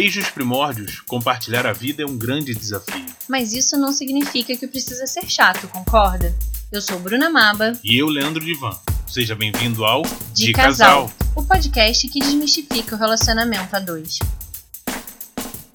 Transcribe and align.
Desde 0.00 0.20
os 0.20 0.30
primórdios, 0.30 1.00
compartilhar 1.00 1.66
a 1.66 1.72
vida 1.72 2.04
é 2.04 2.06
um 2.06 2.16
grande 2.16 2.54
desafio. 2.54 3.04
Mas 3.28 3.52
isso 3.52 3.76
não 3.76 3.92
significa 3.92 4.56
que 4.56 4.68
precisa 4.68 5.08
ser 5.08 5.28
chato, 5.28 5.66
concorda? 5.66 6.32
Eu 6.70 6.80
sou 6.80 7.00
Bruna 7.00 7.28
Maba. 7.28 7.72
E 7.82 7.98
eu, 7.98 8.06
Leandro 8.06 8.44
Divan. 8.44 8.78
Seja 9.08 9.34
bem-vindo 9.34 9.84
ao 9.84 10.02
De, 10.32 10.46
De 10.46 10.52
Casal, 10.52 11.08
Casal, 11.08 11.32
o 11.34 11.42
podcast 11.42 12.06
que 12.06 12.20
desmistifica 12.20 12.94
o 12.94 12.98
relacionamento 12.98 13.74
a 13.74 13.80
dois. 13.80 14.20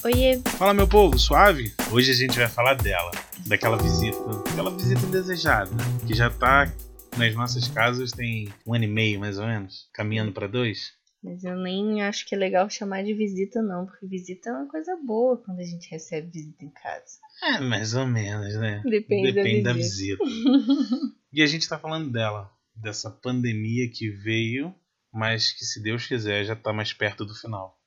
Oiê. 0.06 0.40
Fala, 0.58 0.74
meu 0.74 0.88
povo, 0.88 1.20
suave? 1.20 1.74
Hoje 1.92 2.12
a 2.12 2.16
gente 2.16 2.40
vai 2.40 2.48
falar 2.48 2.76
dela, 2.76 3.12
daquela 3.46 3.76
visita, 3.76 4.18
aquela 4.50 4.72
visita 4.72 5.06
desejada, 5.08 5.72
que 6.08 6.14
já 6.14 6.30
tá 6.30 6.72
nas 7.18 7.36
nossas 7.36 7.68
casas 7.68 8.14
tem 8.14 8.48
um 8.66 8.74
ano 8.74 8.86
e 8.86 8.88
meio, 8.88 9.20
mais 9.20 9.38
ou 9.38 9.46
menos, 9.46 9.90
caminhando 9.94 10.32
para 10.32 10.48
dois. 10.48 10.94
Mas 11.24 11.44
eu 11.46 11.56
nem 11.56 12.02
acho 12.02 12.26
que 12.26 12.36
é 12.36 12.38
legal 12.38 12.70
chamar 12.70 13.04
de 13.04 13.14
visita, 13.14 13.62
não, 13.62 13.86
porque 13.86 14.06
visita 14.06 14.50
é 14.50 14.54
uma 14.54 14.68
coisa 14.68 14.98
boa 14.98 15.38
quando 15.38 15.60
a 15.60 15.64
gente 15.64 15.90
recebe 15.90 16.30
visita 16.30 16.66
em 16.66 16.70
casa. 16.70 17.20
É, 17.42 17.60
mais 17.62 17.94
ou 17.94 18.06
menos, 18.06 18.54
né? 18.56 18.82
Depende, 18.84 19.32
Depende 19.32 19.64
da 19.64 19.72
visita. 19.72 20.22
Da 20.22 20.30
visita. 20.30 21.16
e 21.32 21.42
a 21.42 21.46
gente 21.46 21.70
tá 21.70 21.80
falando 21.80 22.12
dela, 22.12 22.52
dessa 22.76 23.10
pandemia 23.10 23.90
que 23.90 24.10
veio, 24.10 24.76
mas 25.14 25.54
que 25.54 25.64
se 25.64 25.82
Deus 25.82 26.06
quiser 26.06 26.44
já 26.44 26.58
tá 26.58 26.74
mais 26.74 26.92
perto 26.92 27.26
do 27.26 27.34
final. 27.34 27.80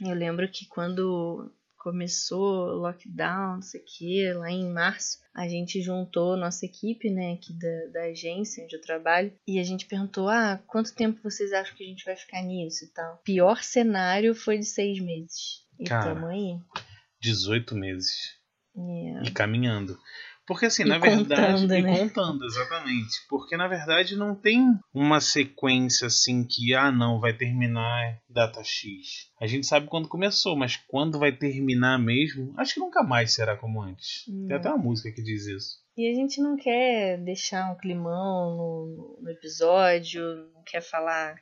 Eu 0.00 0.14
lembro 0.14 0.48
que 0.48 0.66
quando 0.66 1.52
começou 1.84 2.68
o 2.68 2.78
lockdown, 2.78 3.56
não 3.56 3.62
sei 3.62 3.78
o 3.78 3.84
que, 3.84 4.32
lá 4.32 4.50
em 4.50 4.72
março, 4.72 5.18
a 5.34 5.46
gente 5.46 5.82
juntou 5.82 6.34
nossa 6.34 6.64
equipe, 6.64 7.10
né, 7.10 7.34
aqui 7.34 7.52
da, 7.52 7.86
da 7.92 8.04
agência 8.06 8.64
onde 8.64 8.74
eu 8.74 8.80
trabalho, 8.80 9.30
e 9.46 9.58
a 9.58 9.62
gente 9.62 9.84
perguntou, 9.84 10.30
ah, 10.30 10.58
quanto 10.66 10.94
tempo 10.94 11.20
vocês 11.22 11.52
acham 11.52 11.76
que 11.76 11.84
a 11.84 11.86
gente 11.86 12.02
vai 12.02 12.16
ficar 12.16 12.40
nisso 12.40 12.86
e 12.86 12.88
tal? 12.88 13.18
Pior 13.18 13.62
cenário 13.62 14.34
foi 14.34 14.56
de 14.56 14.64
seis 14.64 14.98
meses. 14.98 15.62
E 15.78 15.84
Cara, 15.84 16.14
tamo 16.14 16.26
aí. 16.26 16.58
18 17.20 17.74
meses. 17.74 18.34
Yeah. 18.74 19.28
E 19.28 19.30
caminhando. 19.30 20.00
Porque 20.46 20.66
assim, 20.66 20.82
E 20.82 20.86
na 20.86 20.98
verdade. 20.98 21.52
contando, 21.52 21.74
e 21.74 21.82
né? 21.82 21.98
contando, 21.98 22.44
exatamente. 22.44 23.26
Porque 23.28 23.56
na 23.56 23.66
verdade 23.66 24.16
não 24.16 24.34
tem 24.34 24.62
uma 24.92 25.20
sequência 25.20 26.06
assim 26.06 26.44
que, 26.46 26.74
ah, 26.74 26.92
não, 26.92 27.18
vai 27.20 27.32
terminar 27.32 28.18
data 28.28 28.62
X. 28.62 29.30
A 29.40 29.46
gente 29.46 29.66
sabe 29.66 29.86
quando 29.86 30.08
começou, 30.08 30.56
mas 30.56 30.76
quando 30.76 31.18
vai 31.18 31.32
terminar 31.32 31.98
mesmo, 31.98 32.52
acho 32.58 32.74
que 32.74 32.80
nunca 32.80 33.02
mais 33.02 33.32
será 33.32 33.56
como 33.56 33.80
antes. 33.82 34.24
Tem 34.46 34.56
até 34.56 34.68
uma 34.68 34.78
música 34.78 35.10
que 35.10 35.22
diz 35.22 35.46
isso. 35.46 35.82
E 35.96 36.10
a 36.10 36.14
gente 36.14 36.40
não 36.42 36.56
quer 36.56 37.18
deixar 37.18 37.70
um 37.72 37.76
climão 37.76 38.56
no, 38.56 39.18
no 39.22 39.30
episódio, 39.30 40.20
não 40.52 40.62
quer 40.66 40.82
falar, 40.82 41.36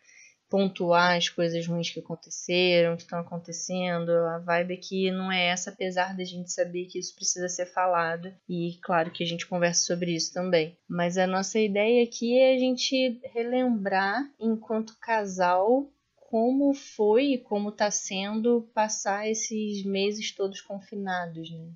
pontuar 0.52 1.16
as 1.16 1.30
coisas 1.30 1.66
ruins 1.66 1.88
que 1.88 2.00
aconteceram, 2.00 2.94
que 2.94 3.04
estão 3.04 3.20
acontecendo. 3.20 4.10
A 4.10 4.38
vibe 4.38 4.74
aqui 4.74 5.10
não 5.10 5.32
é 5.32 5.46
essa, 5.46 5.70
apesar 5.70 6.14
da 6.14 6.24
gente 6.24 6.52
saber 6.52 6.84
que 6.84 6.98
isso 6.98 7.14
precisa 7.14 7.48
ser 7.48 7.64
falado. 7.64 8.30
E 8.46 8.78
claro 8.82 9.10
que 9.10 9.24
a 9.24 9.26
gente 9.26 9.46
conversa 9.46 9.86
sobre 9.86 10.14
isso 10.14 10.30
também. 10.30 10.76
Mas 10.86 11.16
a 11.16 11.26
nossa 11.26 11.58
ideia 11.58 12.04
aqui 12.04 12.38
é 12.38 12.54
a 12.54 12.58
gente 12.58 13.18
relembrar, 13.32 14.30
enquanto 14.38 14.98
casal, 15.00 15.90
como 16.28 16.74
foi 16.74 17.32
e 17.32 17.38
como 17.38 17.70
está 17.70 17.90
sendo 17.90 18.68
passar 18.74 19.26
esses 19.26 19.82
meses 19.86 20.34
todos 20.34 20.60
confinados, 20.60 21.50
né? 21.50 21.72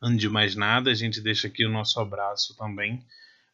Antes 0.00 0.20
de 0.20 0.28
mais 0.28 0.54
nada, 0.54 0.88
a 0.88 0.94
gente 0.94 1.20
deixa 1.20 1.48
aqui 1.48 1.66
o 1.66 1.72
nosso 1.72 1.98
abraço 1.98 2.56
também, 2.56 3.04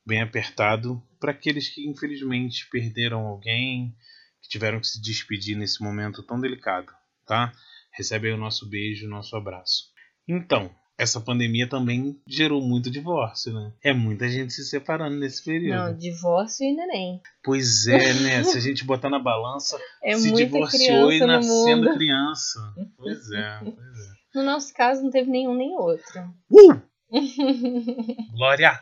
bem 0.04 0.20
apertado, 0.20 1.02
para 1.18 1.30
aqueles 1.30 1.66
que 1.70 1.88
infelizmente 1.88 2.68
perderam 2.68 3.20
alguém, 3.20 3.96
que 4.42 4.48
tiveram 4.48 4.80
que 4.80 4.86
se 4.86 5.00
despedir 5.00 5.56
nesse 5.56 5.82
momento 5.82 6.22
tão 6.22 6.40
delicado, 6.40 6.92
tá? 7.26 7.52
Recebe 7.92 8.28
aí 8.28 8.34
o 8.34 8.38
nosso 8.38 8.68
beijo, 8.68 9.06
o 9.06 9.10
nosso 9.10 9.36
abraço. 9.36 9.84
Então, 10.28 10.70
essa 10.96 11.20
pandemia 11.20 11.66
também 11.66 12.20
gerou 12.28 12.60
muito 12.60 12.90
divórcio, 12.90 13.52
né? 13.52 13.72
É 13.82 13.92
muita 13.92 14.28
gente 14.28 14.52
se 14.52 14.64
separando 14.64 15.16
nesse 15.16 15.42
período. 15.42 15.78
Não, 15.78 15.96
divórcio 15.96 16.64
e 16.66 16.74
neném. 16.74 17.20
Pois 17.42 17.86
é, 17.86 18.12
né? 18.14 18.44
Se 18.44 18.58
a 18.58 18.60
gente 18.60 18.84
botar 18.84 19.08
na 19.08 19.18
balança, 19.18 19.78
É 20.04 20.14
se 20.16 20.30
divorciou 20.30 21.10
e 21.10 21.20
nascendo 21.20 21.84
mundo. 21.86 21.94
criança. 21.94 22.60
Pois 22.96 23.30
é, 23.32 23.58
pois 23.60 23.76
é. 23.76 24.20
No 24.34 24.44
nosso 24.44 24.72
caso, 24.74 25.02
não 25.02 25.10
teve 25.10 25.30
nenhum 25.30 25.54
nem 25.54 25.74
outro. 25.76 26.20
Uh! 26.50 26.80
Glória! 28.32 28.80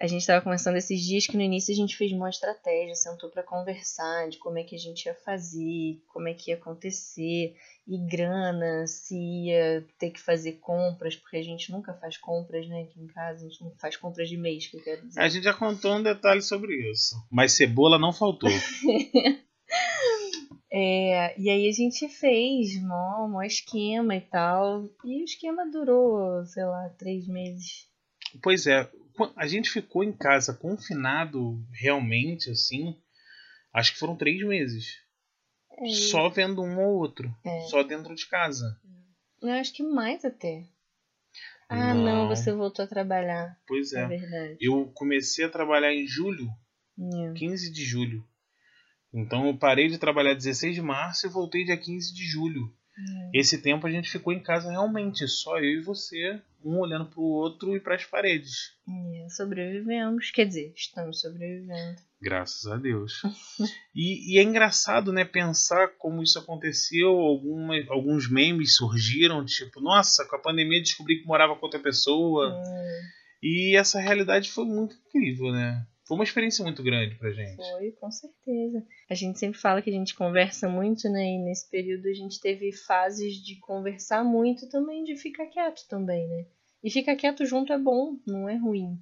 A 0.00 0.06
gente 0.06 0.20
estava 0.20 0.42
conversando 0.42 0.76
esses 0.76 1.00
dias 1.00 1.26
que 1.26 1.36
no 1.36 1.42
início 1.42 1.72
a 1.72 1.76
gente 1.76 1.96
fez 1.96 2.12
uma 2.12 2.30
estratégia, 2.30 2.94
sentou 2.94 3.28
para 3.30 3.42
conversar 3.42 4.28
de 4.28 4.38
como 4.38 4.56
é 4.56 4.62
que 4.62 4.76
a 4.76 4.78
gente 4.78 5.06
ia 5.06 5.14
fazer, 5.14 6.00
como 6.06 6.28
é 6.28 6.34
que 6.34 6.50
ia 6.50 6.56
acontecer, 6.56 7.56
e 7.86 7.98
grana, 8.06 8.86
se 8.86 9.16
ia 9.16 9.84
ter 9.98 10.10
que 10.10 10.20
fazer 10.20 10.52
compras, 10.60 11.16
porque 11.16 11.38
a 11.38 11.42
gente 11.42 11.72
nunca 11.72 11.92
faz 11.94 12.16
compras, 12.16 12.68
né, 12.68 12.82
aqui 12.82 13.00
em 13.00 13.08
casa, 13.08 13.44
a 13.44 13.48
gente 13.48 13.64
não 13.64 13.72
faz 13.72 13.96
compras 13.96 14.28
de 14.28 14.36
mês, 14.36 14.68
que 14.68 14.76
eu 14.76 14.84
quero 14.84 15.04
dizer. 15.04 15.20
A 15.20 15.28
gente 15.28 15.42
já 15.42 15.54
contou 15.54 15.96
um 15.96 16.02
detalhe 16.02 16.42
sobre 16.42 16.74
isso. 16.90 17.16
Mas 17.30 17.52
cebola 17.52 17.98
não 17.98 18.12
faltou. 18.12 18.50
É, 20.70 21.34
e 21.40 21.48
aí 21.48 21.66
a 21.66 21.72
gente 21.72 22.06
fez 22.08 22.80
mó, 22.82 23.26
mó 23.26 23.42
esquema 23.42 24.14
e 24.14 24.20
tal, 24.20 24.84
e 25.02 25.22
o 25.22 25.24
esquema 25.24 25.66
durou, 25.70 26.44
sei 26.44 26.64
lá, 26.64 26.90
três 26.98 27.26
meses. 27.26 27.88
Pois 28.42 28.66
é, 28.66 28.86
a 29.36 29.46
gente 29.46 29.70
ficou 29.70 30.02
em 30.04 30.12
casa 30.12 30.52
confinado 30.54 31.64
realmente, 31.72 32.50
assim, 32.50 32.96
acho 33.72 33.92
que 33.92 33.98
foram 33.98 34.16
três 34.16 34.40
meses. 34.46 34.96
É, 35.80 35.88
Só 35.88 36.28
vendo 36.28 36.62
um 36.62 36.78
ou 36.80 36.96
outro. 36.98 37.34
É. 37.44 37.60
Só 37.68 37.82
dentro 37.82 38.14
de 38.14 38.26
casa. 38.26 38.80
Eu 39.40 39.50
acho 39.50 39.72
que 39.72 39.82
mais 39.82 40.24
até. 40.24 40.64
Ah, 41.68 41.92
não, 41.94 42.26
Não. 42.26 42.28
você 42.28 42.50
voltou 42.52 42.84
a 42.84 42.88
trabalhar. 42.88 43.56
Pois 43.66 43.92
É, 43.92 44.02
é. 44.02 44.06
verdade. 44.08 44.56
Eu 44.60 44.90
comecei 44.94 45.44
a 45.44 45.50
trabalhar 45.50 45.92
em 45.94 46.06
julho, 46.06 46.48
É. 46.98 47.32
15 47.34 47.70
de 47.70 47.84
julho. 47.84 48.26
Então 49.12 49.46
eu 49.46 49.56
parei 49.56 49.88
de 49.88 49.98
trabalhar 49.98 50.34
16 50.34 50.74
de 50.74 50.82
março 50.82 51.26
e 51.26 51.30
voltei 51.30 51.64
dia 51.64 51.76
15 51.76 52.12
de 52.14 52.24
julho. 52.24 52.74
Esse 53.32 53.60
tempo 53.60 53.86
a 53.86 53.90
gente 53.90 54.10
ficou 54.10 54.32
em 54.32 54.42
casa 54.42 54.70
realmente, 54.70 55.26
só 55.28 55.58
eu 55.58 55.80
e 55.80 55.82
você, 55.82 56.40
um 56.64 56.78
olhando 56.78 57.06
pro 57.06 57.22
outro 57.22 57.76
e 57.76 57.80
pras 57.80 58.04
paredes. 58.04 58.72
É, 58.88 59.28
sobrevivemos. 59.28 60.30
Quer 60.30 60.46
dizer, 60.46 60.72
estamos 60.74 61.20
sobrevivendo. 61.20 62.00
Graças 62.20 62.66
a 62.66 62.76
Deus. 62.76 63.22
E, 63.94 64.34
e 64.34 64.38
é 64.38 64.42
engraçado, 64.44 65.12
né, 65.12 65.24
pensar 65.24 65.88
como 65.98 66.22
isso 66.22 66.38
aconteceu. 66.38 67.10
Alguma, 67.10 67.74
alguns 67.88 68.30
memes 68.30 68.76
surgiram, 68.76 69.44
tipo, 69.44 69.80
nossa, 69.80 70.24
com 70.24 70.36
a 70.36 70.40
pandemia 70.40 70.80
descobri 70.80 71.20
que 71.20 71.26
morava 71.26 71.56
com 71.56 71.66
outra 71.66 71.80
pessoa. 71.80 72.54
Hum, 72.54 73.00
E 73.42 73.76
essa 73.76 73.98
realidade 73.98 74.50
foi 74.52 74.64
muito 74.64 74.94
incrível, 75.08 75.50
né? 75.50 75.84
Foi 76.08 76.16
uma 76.16 76.24
experiência 76.24 76.64
muito 76.64 76.82
grande 76.82 77.16
pra 77.16 77.30
gente. 77.30 77.56
foi, 77.56 77.92
com 77.92 78.10
certeza. 78.10 78.82
A 79.10 79.14
gente 79.14 79.38
sempre 79.38 79.60
fala 79.60 79.82
que 79.82 79.90
a 79.90 79.92
gente 79.92 80.14
conversa 80.14 80.66
muito, 80.66 81.06
né? 81.10 81.22
E 81.22 81.38
nesse 81.44 81.70
período 81.70 82.08
a 82.08 82.14
gente 82.14 82.40
teve 82.40 82.72
fases 82.72 83.34
de 83.34 83.60
conversar 83.60 84.24
muito 84.24 84.66
também 84.70 85.04
de 85.04 85.16
ficar 85.16 85.44
quieto 85.48 85.86
também, 85.86 86.26
né? 86.26 86.46
E 86.82 86.90
ficar 86.90 87.14
quieto 87.14 87.44
junto 87.44 87.74
é 87.74 87.78
bom, 87.78 88.18
não 88.26 88.48
é 88.48 88.56
ruim. 88.56 88.98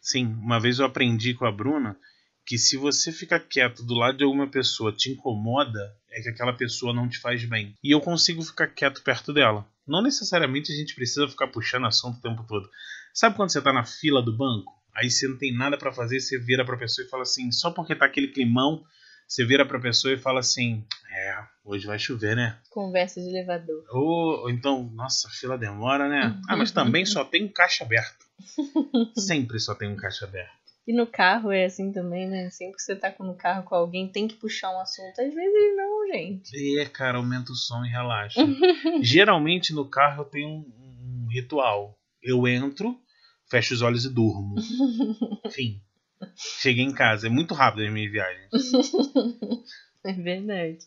Sim, 0.00 0.26
uma 0.26 0.60
vez 0.60 0.78
eu 0.78 0.86
aprendi 0.86 1.34
com 1.34 1.44
a 1.44 1.50
Bruna 1.50 1.98
que 2.46 2.56
se 2.56 2.76
você 2.76 3.10
ficar 3.10 3.40
quieto 3.40 3.82
do 3.82 3.94
lado 3.94 4.18
de 4.18 4.22
alguma 4.22 4.46
pessoa 4.46 4.92
te 4.92 5.10
incomoda, 5.10 5.96
é 6.08 6.22
que 6.22 6.28
aquela 6.28 6.52
pessoa 6.52 6.94
não 6.94 7.08
te 7.08 7.18
faz 7.18 7.44
bem. 7.44 7.74
E 7.82 7.90
eu 7.90 8.00
consigo 8.00 8.42
ficar 8.42 8.68
quieto 8.68 9.02
perto 9.02 9.32
dela. 9.32 9.66
Não 9.84 10.00
necessariamente 10.00 10.70
a 10.70 10.76
gente 10.76 10.94
precisa 10.94 11.26
ficar 11.26 11.48
puxando 11.48 11.86
assunto 11.86 12.18
o 12.18 12.22
tempo 12.22 12.44
todo. 12.46 12.70
Sabe 13.12 13.34
quando 13.34 13.50
você 13.50 13.60
tá 13.60 13.72
na 13.72 13.84
fila 13.84 14.22
do 14.22 14.36
banco? 14.36 14.83
Aí 14.96 15.10
você 15.10 15.26
não 15.26 15.36
tem 15.36 15.52
nada 15.52 15.76
pra 15.76 15.92
fazer, 15.92 16.20
você 16.20 16.38
vira 16.38 16.64
pra 16.64 16.76
pessoa 16.76 17.06
e 17.06 17.10
fala 17.10 17.22
assim, 17.22 17.50
só 17.50 17.70
porque 17.70 17.94
tá 17.94 18.06
aquele 18.06 18.28
climão, 18.28 18.84
você 19.26 19.44
vira 19.44 19.66
pra 19.66 19.80
pessoa 19.80 20.14
e 20.14 20.18
fala 20.18 20.40
assim: 20.40 20.84
"É, 21.10 21.38
hoje 21.64 21.86
vai 21.86 21.98
chover, 21.98 22.36
né?" 22.36 22.58
Conversa 22.70 23.20
de 23.20 23.28
elevador. 23.28 23.84
Ou, 23.90 24.42
ou 24.42 24.50
então, 24.50 24.84
nossa, 24.94 25.28
fila 25.30 25.58
demora, 25.58 26.08
né? 26.08 26.38
Ah, 26.48 26.56
mas 26.56 26.70
também 26.70 27.04
só 27.04 27.24
tem 27.24 27.44
um 27.44 27.52
caixa 27.52 27.84
aberto. 27.84 28.24
Sempre 29.18 29.58
só 29.58 29.74
tem 29.74 29.88
um 29.88 29.96
caixa 29.96 30.24
aberto. 30.24 30.64
E 30.86 30.92
no 30.92 31.06
carro 31.06 31.50
é 31.50 31.64
assim 31.64 31.90
também, 31.90 32.28
né? 32.28 32.50
Sempre 32.50 32.76
que 32.76 32.82
você 32.82 32.94
tá 32.94 33.12
no 33.20 33.34
carro 33.34 33.62
com 33.62 33.74
alguém, 33.74 34.06
tem 34.06 34.28
que 34.28 34.34
puxar 34.34 34.70
um 34.70 34.80
assunto. 34.80 35.18
Às 35.18 35.34
vezes 35.34 35.76
não, 35.76 36.06
gente. 36.12 36.78
É, 36.78 36.84
cara, 36.84 37.16
aumenta 37.16 37.52
o 37.52 37.56
som 37.56 37.82
e 37.84 37.88
relaxa. 37.88 38.40
Geralmente 39.00 39.72
no 39.72 39.88
carro 39.88 40.22
eu 40.22 40.26
tenho 40.26 40.48
um, 40.48 41.24
um 41.24 41.26
ritual. 41.30 41.98
Eu 42.22 42.46
entro, 42.46 42.98
fecho 43.54 43.74
os 43.74 43.82
olhos 43.82 44.04
e 44.04 44.12
durmo. 44.12 44.56
Fim. 45.52 45.80
Cheguei 46.34 46.84
em 46.84 46.92
casa. 46.92 47.28
É 47.28 47.30
muito 47.30 47.54
rápido 47.54 47.84
as 47.84 47.92
minhas 47.92 48.10
viagens. 48.10 48.50
É 50.06 50.12
verdade. 50.12 50.80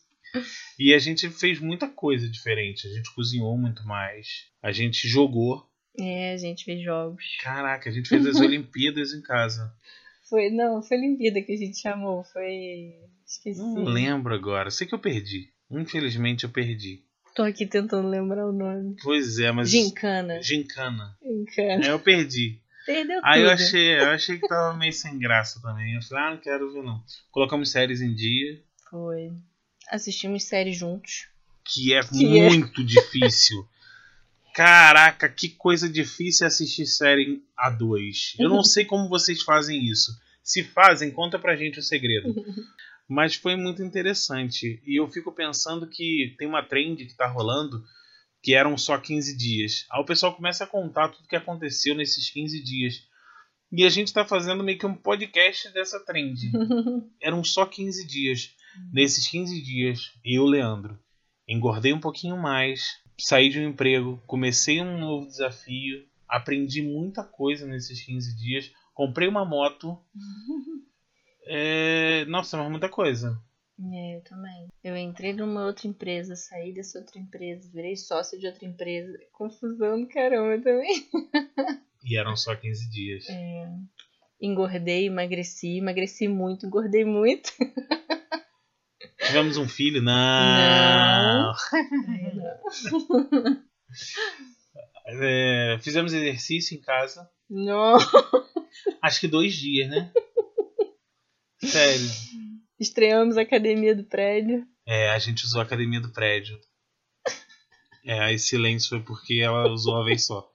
E 0.77 0.93
a 0.93 0.99
gente 0.99 1.27
fez 1.31 1.59
muita 1.59 1.87
coisa 1.87 2.29
diferente. 2.29 2.85
A 2.85 2.91
gente 2.91 3.11
cozinhou 3.15 3.57
muito 3.57 3.83
mais. 3.83 4.45
A 4.61 4.71
gente 4.71 5.07
jogou. 5.07 5.67
É, 5.99 6.33
a 6.33 6.37
gente 6.37 6.63
fez 6.63 6.83
jogos. 6.83 7.23
Caraca, 7.41 7.89
a 7.89 7.91
gente 7.91 8.07
fez 8.07 8.23
as 8.27 8.35
Olimpíadas 8.39 9.13
em 9.13 9.21
casa. 9.23 9.73
Foi, 10.29 10.51
não, 10.51 10.83
foi 10.83 10.97
Olimpíada 10.97 11.41
que 11.41 11.51
a 11.51 11.57
gente 11.57 11.81
chamou. 11.81 12.23
Foi. 12.25 12.93
Esqueci. 13.25 13.59
Não 13.59 13.85
lembro 13.85 14.35
agora. 14.35 14.69
Sei 14.69 14.85
que 14.85 14.93
eu 14.93 14.99
perdi. 14.99 15.49
Infelizmente 15.71 16.43
eu 16.43 16.51
perdi. 16.51 17.01
Tô 17.33 17.41
aqui 17.41 17.65
tentando 17.65 18.07
lembrar 18.07 18.47
o 18.47 18.51
nome. 18.51 18.97
Pois 19.01 19.39
é, 19.39 19.51
mas. 19.51 19.71
Gincana. 19.71 20.39
Gincana. 20.43 21.16
Gincana. 21.49 21.85
É, 21.85 21.91
eu 21.91 21.99
perdi. 21.99 22.59
Perdeu 22.85 23.19
Aí 23.23 23.41
tudo. 23.41 23.49
eu 23.49 23.53
achei, 23.53 23.99
eu 23.99 24.09
achei 24.11 24.39
que 24.39 24.47
tava 24.47 24.77
meio 24.77 24.93
sem 24.93 25.17
graça 25.19 25.59
também. 25.61 25.95
Eu 25.95 26.01
falei, 26.03 26.23
ah, 26.23 26.29
não 26.31 26.37
quero 26.37 26.71
ver 26.71 26.83
não. 26.83 27.03
Colocamos 27.31 27.69
séries 27.69 28.01
em 28.01 28.13
dia, 28.13 28.61
Foi. 28.89 29.31
Assistimos 29.89 30.43
série 30.43 30.73
juntos. 30.73 31.27
que 31.65 31.93
é 31.93 32.01
Que 32.01 32.39
é. 32.39 32.49
muito 32.49 32.83
difícil. 32.83 33.67
Caraca, 34.53 35.29
que 35.29 35.49
coisa 35.49 35.87
difícil 35.87 36.47
assistir 36.47 36.85
série 36.87 37.43
a 37.55 37.69
dois. 37.69 38.33
Eu 38.39 38.49
não 38.49 38.63
sei 38.63 38.85
como 38.85 39.07
vocês 39.09 39.43
fazem 39.43 39.85
isso. 39.85 40.11
Se 40.41 40.63
fazem, 40.63 41.11
conta 41.11 41.37
pra 41.37 41.55
gente 41.55 41.79
o 41.79 41.83
segredo. 41.83 42.33
Mas 43.07 43.35
foi 43.35 43.55
muito 43.55 43.83
interessante. 43.83 44.81
E 44.85 44.99
eu 44.99 45.07
fico 45.09 45.31
pensando 45.31 45.87
que 45.87 46.33
tem 46.37 46.47
uma 46.47 46.63
trend 46.63 47.05
que 47.05 47.15
tá 47.15 47.27
rolando 47.27 47.83
que 48.41 48.53
eram 48.53 48.77
só 48.77 48.97
15 48.97 49.35
dias. 49.35 49.85
Aí 49.91 50.01
o 50.01 50.05
pessoal 50.05 50.35
começa 50.35 50.63
a 50.63 50.67
contar 50.67 51.09
tudo 51.09 51.27
que 51.27 51.35
aconteceu 51.35 51.95
nesses 51.95 52.29
15 52.29 52.63
dias. 52.63 53.03
E 53.71 53.83
a 53.83 53.89
gente 53.89 54.13
tá 54.13 54.23
fazendo 54.23 54.63
meio 54.63 54.77
que 54.77 54.85
um 54.85 54.95
podcast 54.95 55.71
dessa 55.73 55.99
trend. 56.05 56.51
Eram 57.21 57.43
só 57.43 57.65
15 57.65 58.07
dias. 58.07 58.51
Nesses 58.93 59.27
15 59.27 59.61
dias, 59.61 60.11
eu, 60.23 60.45
Leandro, 60.45 60.97
engordei 61.47 61.91
um 61.91 61.99
pouquinho 61.99 62.37
mais, 62.37 63.01
saí 63.19 63.49
de 63.49 63.59
um 63.59 63.67
emprego, 63.67 64.21
comecei 64.25 64.81
um 64.81 64.99
novo 64.99 65.27
desafio, 65.27 66.05
aprendi 66.29 66.81
muita 66.81 67.23
coisa 67.23 67.65
nesses 67.65 68.01
15 68.05 68.37
dias, 68.37 68.71
comprei 68.93 69.27
uma 69.27 69.45
moto. 69.45 69.97
É... 71.49 72.25
Nossa, 72.25 72.57
mas 72.57 72.69
muita 72.69 72.89
coisa. 72.89 73.41
É, 73.79 74.17
eu 74.17 74.23
também. 74.23 74.67
Eu 74.83 74.97
entrei 74.97 75.33
numa 75.33 75.65
outra 75.65 75.87
empresa, 75.87 76.35
saí 76.35 76.73
dessa 76.73 76.99
outra 76.99 77.19
empresa, 77.19 77.69
virei 77.71 77.95
sócio 77.95 78.39
de 78.39 78.47
outra 78.47 78.65
empresa. 78.65 79.17
Confusão 79.31 80.01
do 80.01 80.07
caramba 80.07 80.61
também. 80.63 81.07
E 82.03 82.17
eram 82.17 82.35
só 82.35 82.55
15 82.55 82.89
dias. 82.89 83.29
É. 83.29 83.69
Engordei, 84.41 85.07
emagreci, 85.07 85.77
emagreci 85.77 86.27
muito, 86.27 86.65
engordei 86.65 87.03
muito. 87.03 87.51
Tivemos 89.25 89.57
um 89.57 89.67
filho? 89.67 90.01
Não. 90.01 91.53
É, 95.09 95.79
fizemos 95.81 96.11
exercício 96.11 96.77
em 96.77 96.81
casa. 96.81 97.29
Não. 97.49 97.97
Acho 99.01 99.21
que 99.21 99.27
dois 99.29 99.55
dias, 99.55 99.89
né? 99.89 100.11
Sério. 101.63 102.09
Estreamos 102.79 103.37
a 103.37 103.41
academia 103.41 103.95
do 103.95 104.03
prédio. 104.03 104.65
É, 104.85 105.09
a 105.09 105.19
gente 105.19 105.43
usou 105.43 105.61
a 105.61 105.63
academia 105.63 105.99
do 105.99 106.11
prédio. 106.11 106.59
É, 108.05 108.19
aí 108.19 108.39
silêncio 108.39 108.89
foi 108.89 109.01
porque 109.01 109.41
ela 109.43 109.69
usou 109.69 109.95
uma 109.95 110.05
vez 110.05 110.25
só. 110.25 110.49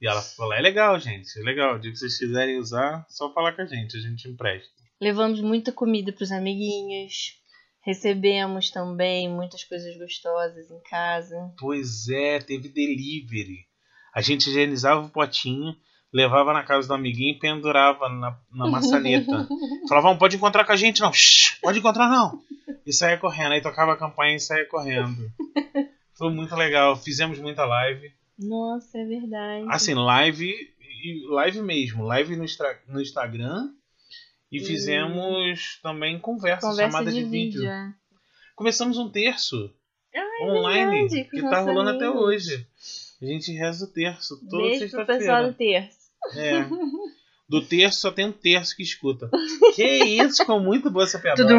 E 0.00 0.06
ela 0.06 0.22
falou: 0.22 0.52
é 0.52 0.60
legal, 0.60 0.98
gente, 1.00 1.36
é 1.38 1.42
legal. 1.42 1.74
O 1.74 1.78
dia 1.78 1.90
que 1.90 1.98
vocês 1.98 2.18
quiserem 2.18 2.58
usar, 2.58 3.04
só 3.08 3.32
falar 3.32 3.52
com 3.52 3.62
a 3.62 3.66
gente, 3.66 3.96
a 3.96 4.00
gente 4.00 4.28
empresta. 4.28 4.70
Levamos 5.00 5.40
muita 5.40 5.72
comida 5.72 6.12
pros 6.12 6.30
amiguinhos. 6.30 7.40
Recebemos 7.84 8.70
também 8.70 9.28
muitas 9.28 9.64
coisas 9.64 9.96
gostosas 9.96 10.70
em 10.70 10.80
casa. 10.82 11.52
Pois 11.58 12.08
é, 12.08 12.38
teve 12.38 12.68
delivery. 12.68 13.66
A 14.14 14.22
gente 14.22 14.48
higienizava 14.48 15.04
o 15.04 15.10
potinho, 15.10 15.74
levava 16.12 16.52
na 16.52 16.62
casa 16.62 16.86
do 16.88 16.94
amiguinho 16.94 17.34
e 17.34 17.38
pendurava 17.38 18.08
na, 18.08 18.36
na 18.52 18.66
maçaneta. 18.68 19.48
Falava, 19.88 20.08
"Vamos, 20.08 20.18
pode 20.18 20.36
encontrar 20.36 20.64
com 20.64 20.72
a 20.72 20.76
gente, 20.76 21.00
não. 21.00 21.12
Shh, 21.12 21.58
pode 21.60 21.78
encontrar, 21.78 22.08
não. 22.08 22.40
E 22.86 22.92
saía 22.92 23.16
correndo. 23.18 23.52
Aí 23.52 23.60
tocava 23.60 23.92
a 23.92 23.96
campanha 23.96 24.36
e 24.36 24.40
saía 24.40 24.66
correndo. 24.68 25.30
Foi 26.14 26.30
muito 26.30 26.54
legal. 26.54 26.96
Fizemos 26.96 27.38
muita 27.38 27.64
live. 27.64 28.12
Nossa, 28.38 28.98
é 28.98 29.04
verdade. 29.04 29.66
Assim, 29.68 29.94
live 29.94 30.52
e 30.80 31.26
live 31.28 31.62
mesmo. 31.62 32.04
Live 32.04 32.36
no, 32.36 32.44
no 32.88 33.00
Instagram. 33.00 33.70
E 34.50 34.58
E- 34.58 34.64
fizemos 34.64 35.78
também 35.82 36.18
conversa, 36.18 36.68
Conversa 36.68 36.90
chamada 36.92 37.10
de, 37.10 37.22
de, 37.24 37.30
vídeo. 37.30 37.66
é. 37.66 37.92
Começamos 38.54 38.98
um 38.98 39.08
terço 39.08 39.72
Ah, 40.14 40.44
online 40.44 41.08
verdade, 41.08 41.24
que 41.30 41.40
tá 41.40 41.60
rolando 41.60 41.90
até 41.90 42.04
amigos. 42.04 42.22
hoje. 42.22 42.66
A 43.22 43.24
gente 43.24 43.52
reza 43.52 43.84
o 43.84 43.88
terço 43.88 44.38
toda 44.50 44.62
Beijo 44.64 44.90
pro 44.90 45.06
pessoal 45.06 45.42
do 45.44 45.48
sexta-feira. 45.56 45.82
terço. 45.82 46.01
É. 46.34 46.66
Do 47.48 47.66
terço 47.66 48.00
só 48.00 48.10
tem 48.10 48.26
um 48.26 48.32
terço 48.32 48.76
que 48.76 48.82
escuta. 48.82 49.30
Que 49.74 49.84
isso, 49.84 50.38
ficou 50.38 50.60
muito 50.60 50.90
boa 50.90 51.04
essa 51.04 51.18
piada. 51.18 51.44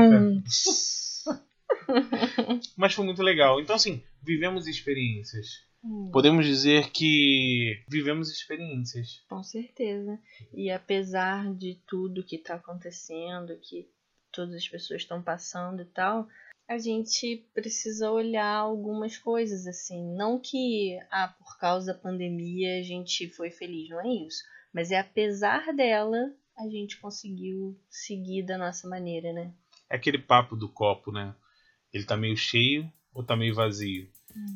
Mas 2.77 2.93
foi 2.93 3.05
muito 3.05 3.21
legal. 3.21 3.59
Então, 3.59 3.75
assim, 3.75 4.01
vivemos 4.21 4.67
experiências. 4.67 5.63
Hum, 5.83 6.09
Podemos 6.11 6.45
dizer 6.45 6.89
que 6.91 7.83
vivemos 7.87 8.31
experiências. 8.31 9.21
Com 9.29 9.43
certeza. 9.43 10.17
E 10.53 10.71
apesar 10.71 11.53
de 11.53 11.77
tudo 11.85 12.23
que 12.23 12.37
tá 12.37 12.55
acontecendo, 12.55 13.59
que 13.61 13.87
todas 14.31 14.55
as 14.55 14.67
pessoas 14.67 15.01
estão 15.01 15.21
passando 15.21 15.81
e 15.81 15.85
tal, 15.85 16.27
a 16.67 16.77
gente 16.77 17.45
precisa 17.53 18.09
olhar 18.09 18.55
algumas 18.55 19.17
coisas 19.17 19.67
assim. 19.67 20.15
Não 20.15 20.39
que, 20.39 20.97
ah, 21.11 21.35
por 21.37 21.57
causa 21.59 21.93
da 21.93 21.99
pandemia 21.99 22.79
a 22.79 22.83
gente 22.83 23.29
foi 23.29 23.51
feliz, 23.51 23.89
não 23.89 24.01
é 24.01 24.07
isso. 24.25 24.43
Mas 24.73 24.91
é 24.91 24.99
apesar 24.99 25.73
dela, 25.73 26.33
a 26.57 26.67
gente 26.67 26.97
conseguiu 26.97 27.77
seguir 27.89 28.43
da 28.43 28.57
nossa 28.57 28.87
maneira, 28.87 29.31
né? 29.31 29.51
É 29.89 29.95
aquele 29.95 30.17
papo 30.17 30.55
do 30.55 30.67
copo, 30.67 31.11
né? 31.11 31.35
Ele 31.93 32.03
tá 32.03 32.17
meio 32.17 32.35
cheio 32.35 32.91
ou 33.13 33.23
tá 33.23 33.35
meio 33.35 33.53
vazio? 33.53 34.09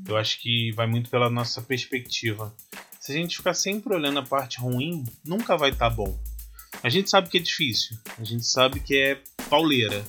Eu 0.08 0.18
acho 0.18 0.42
que 0.42 0.72
vai 0.72 0.88
muito 0.88 1.10
pela 1.10 1.30
nossa 1.30 1.62
perspectiva. 1.62 2.56
Se 3.00 3.12
a 3.12 3.16
gente 3.16 3.38
ficar 3.38 3.54
sempre 3.54 3.94
olhando 3.94 4.20
a 4.20 4.26
parte 4.26 4.60
ruim, 4.60 5.04
nunca 5.24 5.56
vai 5.56 5.70
estar 5.70 5.90
bom. 5.90 6.18
A 6.84 6.90
gente 6.90 7.10
sabe 7.10 7.30
que 7.30 7.38
é 7.38 7.42
difícil, 7.42 7.98
a 8.18 8.24
gente 8.24 8.46
sabe 8.46 8.80
que 8.80 8.98
é 8.98 9.22
pauleira. 9.50 10.04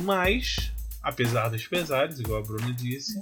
Mas, 0.00 0.72
apesar 1.02 1.48
dos 1.48 1.66
pesares, 1.66 2.18
igual 2.18 2.40
a 2.40 2.42
Bruna 2.42 2.72
disse, 2.72 3.20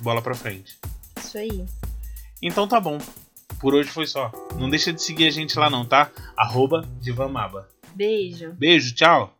bola 0.00 0.22
pra 0.22 0.34
frente. 0.34 0.78
Isso 1.18 1.36
aí. 1.38 1.66
Então 2.42 2.66
tá 2.66 2.80
bom. 2.80 2.98
Por 3.60 3.74
hoje 3.74 3.88
foi 3.88 4.06
só. 4.06 4.30
Não 4.58 4.70
deixa 4.70 4.92
de 4.92 5.02
seguir 5.02 5.26
a 5.26 5.30
gente 5.30 5.58
lá 5.58 5.68
não, 5.68 5.84
tá? 5.84 6.10
Arroba 6.36 6.88
Divamaba. 7.00 7.68
Beijo. 7.94 8.52
Beijo, 8.52 8.94
tchau! 8.94 9.34